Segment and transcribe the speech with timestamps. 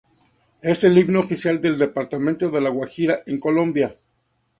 [0.63, 3.95] Es el himno oficial del Departamento de La Guajira, en Colombia.